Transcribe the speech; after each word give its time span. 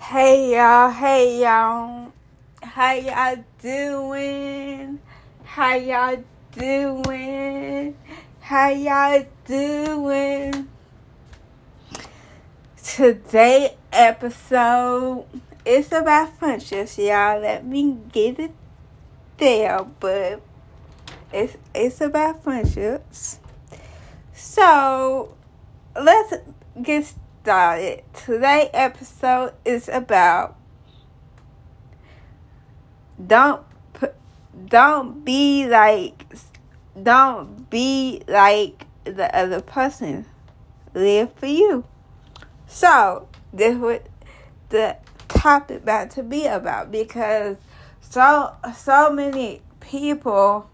Hey 0.00 0.56
y'all, 0.56 0.90
hey 0.90 1.42
y'all. 1.42 2.10
How 2.62 2.94
y'all 2.94 3.44
doing? 3.62 4.98
How 5.44 5.74
y'all 5.76 6.24
doing? 6.50 7.94
How 8.40 8.70
y'all 8.70 9.24
doing? 9.44 10.68
Today 12.82 13.76
episode 13.92 15.26
is 15.64 15.92
about 15.92 16.36
friendships, 16.38 16.98
y'all. 16.98 17.38
Let 17.38 17.64
me 17.64 17.98
get 18.10 18.40
it 18.40 18.52
there, 19.36 19.84
but 20.00 20.40
it's 21.32 21.56
it's 21.72 22.00
about 22.00 22.42
friendships. 22.42 23.38
So 24.32 25.36
let's 25.94 26.34
get 26.82 27.12
started. 27.42 28.02
Today 28.12 28.68
episode 28.74 29.54
is 29.64 29.88
about 29.88 30.56
don't 33.24 33.62
don't 34.66 35.24
be 35.24 35.66
like 35.66 36.26
don't 37.02 37.70
be 37.70 38.22
like 38.28 38.86
the 39.04 39.34
other 39.34 39.62
person. 39.62 40.26
Live 40.92 41.32
for 41.34 41.46
you. 41.46 41.84
So 42.66 43.28
this 43.54 43.74
what 43.76 44.06
the 44.68 44.96
topic 45.28 45.82
about 45.82 46.10
to 46.10 46.22
be 46.22 46.46
about 46.46 46.92
because 46.92 47.56
so 48.02 48.54
so 48.76 49.10
many 49.10 49.62
people 49.80 50.68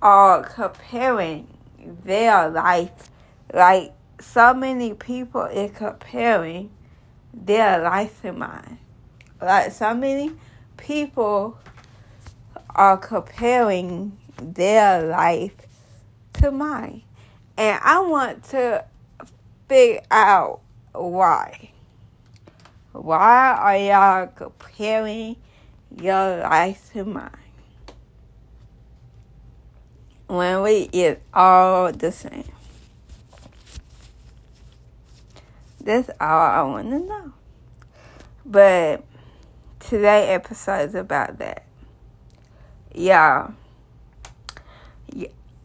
are 0.00 0.42
comparing 0.44 1.48
their 2.04 2.48
life 2.48 3.10
like 3.52 3.92
so 4.20 4.54
many 4.54 4.94
people 4.94 5.42
is 5.42 5.70
comparing 5.76 6.70
their 7.32 7.82
life 7.82 8.22
to 8.22 8.32
mine. 8.32 8.78
Like 9.40 9.72
so 9.72 9.94
many 9.94 10.32
people 10.76 11.58
are 12.74 12.96
comparing 12.96 14.16
their 14.40 15.02
life 15.06 15.54
to 16.34 16.50
mine. 16.50 17.02
And 17.56 17.80
I 17.82 18.00
want 18.00 18.44
to 18.50 18.84
figure 19.68 20.00
out 20.10 20.60
why. 20.92 21.70
Why 22.92 23.56
are 23.58 23.76
y'all 23.76 24.26
comparing 24.28 25.36
your 25.96 26.38
life 26.38 26.90
to 26.92 27.04
mine? 27.04 27.30
When 30.26 30.62
we 30.62 30.88
is 30.92 31.18
all 31.32 31.92
the 31.92 32.10
same. 32.10 32.44
That's 35.84 36.08
all 36.18 36.40
I 36.40 36.62
want 36.62 36.90
to 36.90 36.98
know. 36.98 37.32
But 38.46 39.04
today 39.80 40.28
episode 40.28 40.88
is 40.88 40.94
about 40.94 41.38
that. 41.38 41.66
Y'all, 42.94 43.52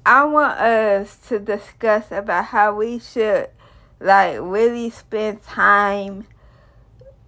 I 0.05 0.25
want 0.25 0.59
us 0.59 1.15
to 1.29 1.39
discuss 1.39 2.11
about 2.11 2.45
how 2.45 2.75
we 2.75 2.99
should 2.99 3.49
like 4.01 4.37
really 4.41 4.89
spend 4.89 5.41
time 5.43 6.27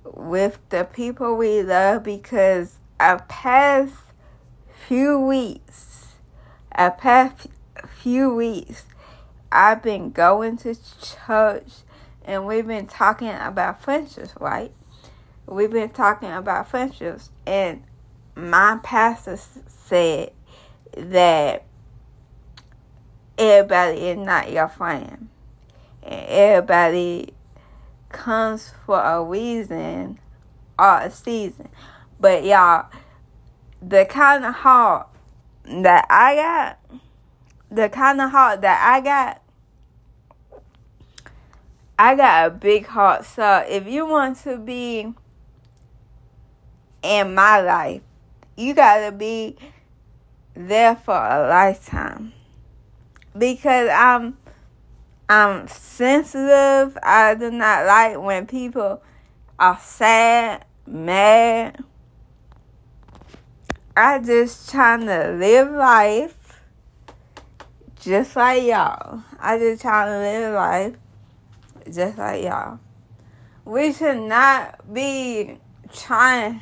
with 0.04 0.60
the 0.68 0.84
people 0.84 1.38
we 1.38 1.64
love 1.64 2.04
because 2.04 2.76
our 3.00 3.22
past 3.30 3.94
few 4.86 5.18
weeks, 5.18 6.16
our 6.74 6.92
past 6.92 7.48
few 7.88 8.34
weeks, 8.34 8.84
I've 9.50 9.82
been 9.82 10.12
going 10.12 10.58
to 10.58 10.76
church 10.76 11.72
and 12.26 12.46
we've 12.46 12.68
been 12.68 12.88
talking 12.88 13.30
about 13.30 13.82
friendships, 13.82 14.34
right? 14.40 14.72
We've 15.46 15.72
been 15.72 15.90
talking 15.90 16.32
about 16.32 16.70
friendships, 16.70 17.32
and 17.46 17.84
my 18.36 18.80
pastor 18.84 19.38
said 19.68 20.32
that 20.96 21.66
everybody 23.38 23.98
is 23.98 24.18
not 24.18 24.52
your 24.52 24.68
friend, 24.68 25.30
and 26.04 26.26
everybody 26.28 27.34
comes 28.10 28.74
for 28.86 29.02
a 29.02 29.24
reason 29.24 30.20
or 30.78 31.00
a 31.00 31.12
season. 31.12 31.70
But 32.20 32.44
y'all, 32.44 32.88
the 33.82 34.06
kind 34.06 34.46
of 34.46 34.54
heart 34.56 35.08
that 35.66 36.06
I 36.10 36.36
got, 36.36 36.80
the 37.70 37.90
kind 37.90 38.22
of 38.22 38.32
heart 38.32 38.62
that 38.62 38.82
I 38.86 39.02
got 39.02 39.41
I 42.02 42.16
got 42.16 42.48
a 42.48 42.50
big 42.50 42.88
heart. 42.88 43.26
So 43.26 43.64
if 43.70 43.86
you 43.86 44.08
want 44.08 44.40
to 44.40 44.58
be 44.58 45.14
in 47.04 47.36
my 47.36 47.62
life, 47.62 48.02
you 48.58 48.74
got 48.74 49.06
to 49.06 49.12
be 49.12 49.56
there 50.56 50.96
for 50.96 51.14
a 51.14 51.48
lifetime. 51.48 52.34
Because 53.38 53.88
I'm 53.94 54.36
I'm 55.30 55.68
sensitive. 55.68 56.98
I 57.04 57.36
do 57.36 57.52
not 57.52 57.86
like 57.86 58.20
when 58.20 58.48
people 58.48 59.04
are 59.60 59.78
sad, 59.80 60.66
mad. 60.88 61.84
I 63.96 64.18
just 64.18 64.72
trying 64.72 65.06
to 65.06 65.34
live 65.38 65.72
life 65.72 66.64
just 68.00 68.36
like 68.36 68.64
y'all. 68.64 69.22
I 69.40 69.60
just 69.60 69.84
trying 69.84 70.08
to 70.08 70.18
live 70.18 70.56
life 70.56 70.96
just 71.92 72.18
like 72.18 72.44
y'all. 72.44 72.80
We 73.66 73.94
should 73.94 74.20
not 74.20 74.94
be 74.94 75.58
trying. 75.94 76.62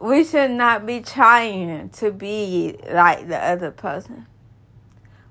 We 0.00 0.24
should 0.24 0.50
not 0.50 0.86
be 0.86 1.00
trying 1.00 1.90
to 1.90 2.10
be 2.10 2.76
like 2.90 3.28
the 3.28 3.38
other 3.38 3.70
person. 3.70 4.26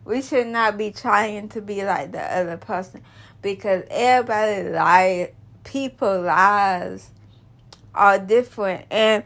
We 0.04 0.22
should 0.22 0.48
not 0.48 0.78
be 0.78 0.92
trying 0.92 1.50
to 1.50 1.62
be 1.62 1.84
like 1.84 2.12
the 2.12 2.22
other 2.22 2.58
person 2.58 3.02
because 3.42 3.84
everybody 3.90 4.70
lie, 4.70 5.34
people 5.64 6.22
lives 6.22 7.10
are 7.94 8.20
different 8.20 8.86
and 8.92 9.24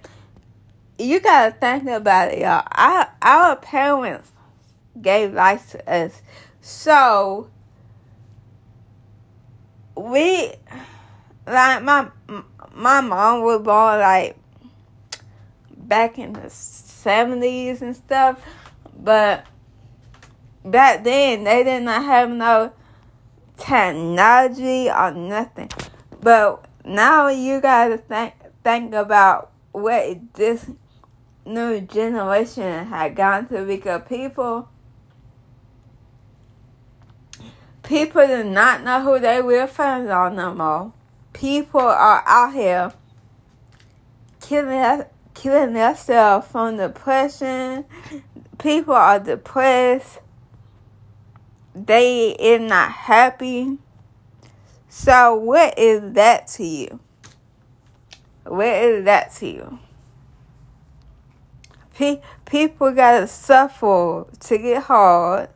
you 0.97 1.19
gotta 1.19 1.51
think 1.51 1.87
about 1.87 2.33
it, 2.33 2.39
y'all. 2.39 2.67
Our, 2.71 3.09
our 3.21 3.55
parents 3.55 4.31
gave 5.01 5.33
life 5.33 5.71
to 5.71 5.91
us 5.91 6.21
so 6.61 7.49
we 9.95 10.53
like 11.47 11.83
my 11.83 12.09
my 12.73 13.01
mom 13.01 13.41
was 13.41 13.61
born 13.61 13.99
like 13.99 14.37
back 15.75 16.17
in 16.17 16.33
the 16.33 16.49
seventies 16.49 17.81
and 17.81 17.95
stuff, 17.95 18.41
but 18.97 19.45
back 20.63 21.03
then 21.03 21.43
they 21.43 21.63
did 21.63 21.83
not 21.83 22.03
have 22.03 22.29
no 22.29 22.71
technology 23.57 24.89
or 24.89 25.11
nothing. 25.11 25.69
But 26.21 26.65
now 26.85 27.27
you 27.27 27.59
gotta 27.61 27.97
think 27.97 28.33
think 28.63 28.93
about 28.93 29.51
what 29.71 30.33
this 30.33 30.69
new 31.45 31.81
generation 31.81 32.85
had 32.87 33.15
gone 33.15 33.47
through 33.47 33.65
because 33.65 34.01
people 34.07 34.69
People 37.89 38.27
do 38.27 38.43
not 38.43 38.83
know 38.83 39.01
who 39.01 39.19
they 39.19 39.41
real 39.41 39.65
friends 39.65 40.11
are 40.11 40.29
no 40.29 40.53
more. 40.53 40.93
People 41.33 41.79
are 41.79 42.21
out 42.23 42.53
here 42.53 42.93
killing 44.39 45.05
killing 45.33 45.73
themselves 45.73 46.47
from 46.49 46.77
depression. 46.77 47.85
People 48.59 48.93
are 48.93 49.19
depressed. 49.19 50.19
They 51.73 52.29
is 52.33 52.61
not 52.61 52.91
happy. 52.91 53.79
So 54.87 55.33
what 55.33 55.73
is 55.79 56.13
that 56.13 56.45
to 56.49 56.63
you? 56.63 56.99
What 58.43 58.67
is 58.67 59.05
that 59.05 59.33
to 59.37 59.47
you? 59.47 59.79
Pe- 61.95 62.21
people 62.45 62.91
gotta 62.91 63.25
suffer 63.25 64.27
to 64.41 64.57
get 64.59 64.83
hard 64.83 65.49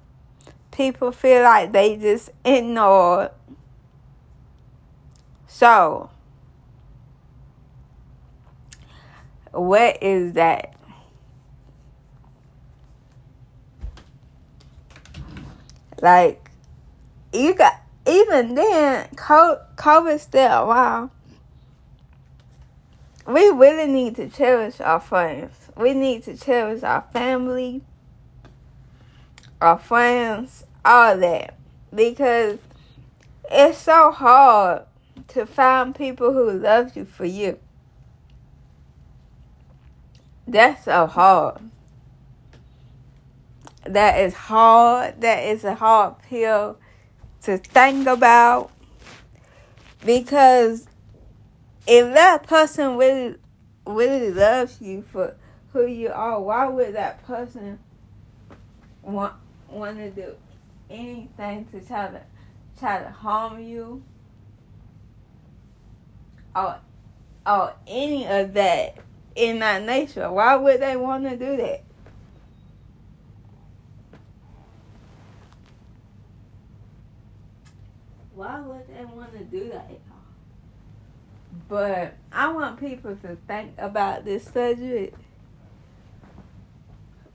people 0.73 1.11
feel 1.11 1.43
like 1.43 1.71
they 1.71 1.95
just 1.95 2.31
ignored. 2.43 3.29
So, 5.47 6.09
what 9.51 10.01
is 10.01 10.33
that? 10.33 10.73
Like, 16.01 16.49
you 17.31 17.53
got, 17.53 17.79
even 18.05 18.55
then, 18.55 19.07
COVID 19.15 20.19
still 20.19 20.69
around. 20.69 21.11
We 23.25 23.47
really 23.49 23.89
need 23.89 24.17
to 24.17 24.27
cherish 24.27 24.81
our 24.81 24.99
friends. 24.99 25.53
We 25.77 25.93
need 25.93 26.23
to 26.23 26.35
cherish 26.35 26.83
our 26.83 27.05
family 27.13 27.83
our 29.63 29.80
friends, 29.80 30.65
all 30.83 31.18
that. 31.18 31.56
Because 31.94 32.60
it's 33.50 33.77
so 33.77 34.12
hard 34.12 34.83
to 35.30 35.45
find 35.45 35.95
people 35.95 36.33
who 36.33 36.51
love 36.51 36.95
you 36.95 37.06
for 37.06 37.25
you. 37.25 37.60
That's 40.48 40.86
so 40.86 41.07
hard. 41.07 41.62
That 43.86 44.19
is 44.19 44.33
hard. 44.33 45.21
That 45.21 45.44
is 45.44 45.63
a 45.63 45.75
hard 45.75 46.19
pill 46.24 46.77
to 47.44 47.57
think 47.57 48.07
about. 48.07 48.71
Because 50.06 50.88
if 51.88 52.13
that 52.13 52.44
person 52.48 52.98
really 52.98 53.36
really 53.86 54.31
loves 54.31 54.80
you 54.80 55.01
for 55.01 55.36
who 55.74 55.86
you 55.86 56.09
are, 56.09 56.42
why 56.42 56.68
would 56.68 56.95
that 56.95 57.24
person 57.25 57.80
want 59.01 59.33
want 59.73 59.97
to 59.97 60.09
do 60.09 60.35
anything 60.89 61.65
to 61.71 61.81
try 61.81 62.07
to 62.07 62.21
try 62.79 63.01
to 63.01 63.09
harm 63.09 63.61
you 63.61 64.03
or 66.55 66.79
or 67.45 67.73
any 67.87 68.25
of 68.27 68.53
that 68.53 68.97
in 69.35 69.59
that 69.59 69.83
nature? 69.83 70.31
Why 70.31 70.55
would 70.55 70.81
they 70.81 70.95
want 70.95 71.23
to 71.29 71.35
do 71.35 71.57
that? 71.57 71.83
Why 78.35 78.59
would 78.61 78.87
they 78.87 79.05
want 79.05 79.31
to 79.33 79.43
do 79.43 79.69
that? 79.69 79.91
But 81.67 82.15
I 82.31 82.51
want 82.51 82.79
people 82.79 83.15
to 83.15 83.37
think 83.47 83.73
about 83.77 84.25
this 84.25 84.45
subject 84.45 85.17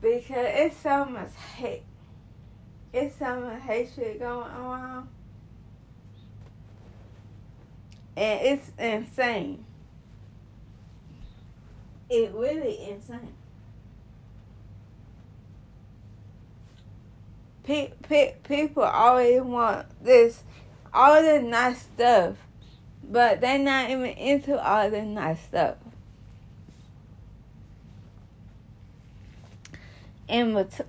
because 0.01 0.47
it's 0.49 0.77
so 0.77 1.05
much 1.05 1.33
hate. 1.55 1.83
It's 2.91 3.15
some 3.17 3.43
much 3.43 3.61
hatred 3.61 4.19
going 4.19 4.49
on. 4.49 5.09
And 8.17 8.41
it's 8.41 8.71
insane. 8.77 9.65
It 12.09 12.31
really 12.33 12.89
insane. 12.89 13.33
Pe- 17.63 17.93
pe- 18.01 18.35
people 18.43 18.83
always 18.83 19.41
want 19.41 19.85
this, 20.03 20.43
all 20.91 21.21
this 21.21 21.43
nice 21.43 21.83
stuff 21.83 22.35
but 23.09 23.41
they're 23.41 23.59
not 23.59 23.89
even 23.89 24.05
into 24.05 24.61
all 24.61 24.89
the 24.89 25.01
nice 25.01 25.41
stuff. 25.41 25.77
And 30.27 30.53
mat- 30.53 30.81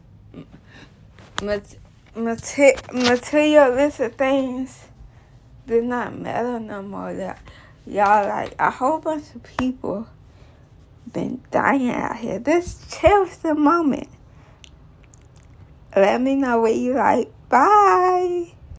mat- 2.15 2.93
materialistic 2.93 4.15
things 4.15 4.89
do 5.67 5.83
not 5.83 6.19
matter 6.19 6.59
no 6.61 6.83
more. 6.83 7.15
That 7.15 7.39
y'all 7.87 8.27
like 8.29 8.55
a 8.59 8.71
whole 8.71 8.99
bunch 8.99 9.35
of 9.35 9.43
people 9.59 10.09
been 11.13 11.43
dying 11.51 11.91
out 11.91 12.17
here. 12.17 12.39
This 12.39 12.85
cherish 12.91 13.37
the 13.37 13.55
moment. 13.55 14.09
Let 15.95 16.21
me 16.21 16.37
know 16.37 16.61
what 16.61 16.77
you 16.77 16.95
like. 16.95 17.33
Bye. 17.49 18.53